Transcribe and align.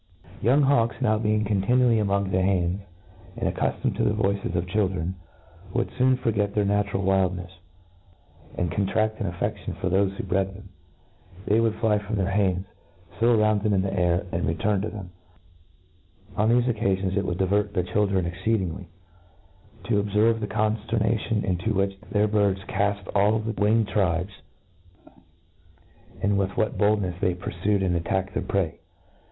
.The 0.41 0.47
youing 0.49 0.63
hawks, 0.63 0.95
being 0.97 1.03
now 1.03 1.19
eontihtiaBy 1.19 2.01
a* 2.01 2.03
moag 2.03 2.31
the 2.31 2.41
hands, 2.41 2.81
and 3.37 3.55
accuAomed 3.55 3.95
to 3.97 4.03
the 4.03 4.15
voices 4.15 4.45
of 4.55 4.65
the 4.65 4.71
children, 4.71 5.13
would 5.75 5.91
foon 5.91 6.17
forget 6.17 6.55
their 6.55 6.65
natural 6.65 7.03
wildnefe, 7.03 7.51
and 8.57 8.71
contrafl: 8.71 9.19
an 9.19 9.27
a&ftion 9.27 9.75
for 9.77 9.91
thofe 9.91 10.13
who 10.15 10.23
bred 10.23 10.55
them. 10.55 10.69
They 11.45 11.59
would 11.59 11.75
fly 11.75 11.99
from 11.99 12.15
their 12.15 12.31
hands,. 12.31 12.65
foar 13.19 13.35
around 13.37 13.61
them 13.61 13.75
in 13.75 13.83
the 13.83 13.93
air, 13.93 14.21
and 14.31 14.41
then 14.41 14.47
return 14.47 14.81
to 14.81 14.89
thenu 14.89 15.09
Oa 16.35 16.47
thefe 16.47 16.73
occafions, 16.73 17.15
it 17.15 17.23
would 17.23 17.37
divert 17.37 17.73
the 17.75 17.83
children 17.83 18.25
exceedingly, 18.25 18.87
to 19.83 20.01
obferve 20.01 20.39
the 20.39 20.47
confterna* 20.47 21.19
tion 21.19 21.45
into 21.45 21.75
which 21.75 21.95
then: 22.11 22.27
birds 22.27 22.61
caft 22.63 23.07
all 23.13 23.37
the 23.37 23.51
winged' 23.51 23.87
tribes, 23.89 24.33
Inttroduction^ 26.21 26.21
33 26.21 26.23
tribes, 26.23 26.23
and 26.23 26.37
with 26.39 26.57
what 26.57 26.77
boldnefi 26.79 27.19
they 27.19 27.35
purfiied 27.35 27.85
and 27.85 27.95
^Sittacked 28.03 28.31
thdr 28.31 28.47
prey. 28.47 28.79